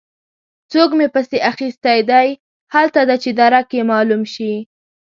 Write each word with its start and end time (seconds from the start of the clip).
څرک 0.71 0.91
مې 0.97 1.07
پسې 1.13 1.37
اخيستی 1.51 1.99
دی؛ 2.09 2.27
هيله 2.75 3.01
ده 3.09 3.15
چې 3.23 3.29
درک 3.39 3.67
يې 3.77 3.81
مالوم 3.91 4.23
شي. 4.33 4.53